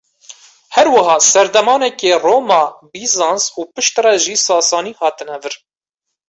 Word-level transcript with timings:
Her 0.75 0.87
wiha 0.93 1.15
serdemekê 1.31 2.13
Roma, 2.25 2.63
Bîzans 2.91 3.43
û 3.59 3.61
piştre 3.73 4.13
jî 4.23 4.35
sasanî 4.45 4.93
hatine 4.99 5.37
vir. 5.43 5.53